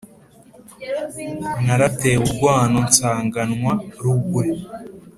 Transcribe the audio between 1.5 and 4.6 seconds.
naratewe urwano nsanganwa rugwe.